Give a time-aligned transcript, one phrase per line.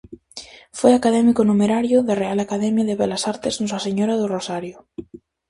[0.79, 4.77] Foi académico numerario da Real Academia de Belas Artes Nosa Señora do Rosario.